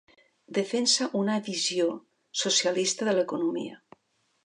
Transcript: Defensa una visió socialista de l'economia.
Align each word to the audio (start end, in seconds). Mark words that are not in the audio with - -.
Defensa 0.57 1.09
una 1.19 1.35
visió 1.49 1.91
socialista 2.45 3.11
de 3.11 3.19
l'economia. 3.19 3.83